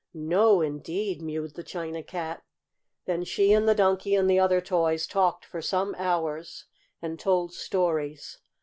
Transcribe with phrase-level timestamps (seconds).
[0.15, 2.41] "No, indeed!" mewed the China Cat.
[3.05, 6.65] Then she and the Donkey and the other toys talked for some hours,
[7.03, 8.39] and told stories.